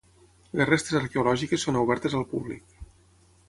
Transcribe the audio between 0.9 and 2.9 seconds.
arqueològiques són obertes al públic.